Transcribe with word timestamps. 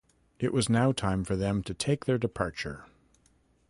It 0.39 0.51
was 0.51 0.67
now 0.67 0.91
time 0.91 1.23
for 1.23 1.35
them 1.35 1.61
to 1.61 1.75
take 1.75 2.05
their 2.05 2.17
departure. 2.17 2.87